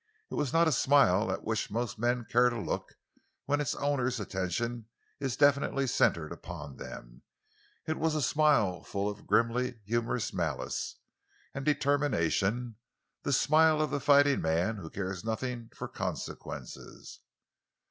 [0.31, 2.93] It was not a smile at which most men care to look
[3.45, 4.87] when its owner's attention
[5.19, 7.21] is definitely centered upon them;
[7.85, 10.95] it was a smile full of grimly humorous malice
[11.53, 12.77] and determination;
[13.21, 17.19] the smile of the fighting man who cares nothing for consequences.